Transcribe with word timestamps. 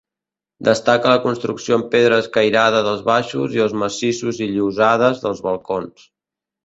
Destaca 0.67 1.11
la 1.11 1.17
construcció 1.25 1.77
amb 1.77 1.91
pedra 1.91 2.17
escairada 2.25 2.81
dels 2.87 3.03
baixos 3.11 3.53
i 3.59 3.63
els 3.67 3.77
massissos 3.83 4.41
i 4.47 4.51
llosanes 4.55 5.23
dels 5.27 5.45
balcons. 5.51 6.09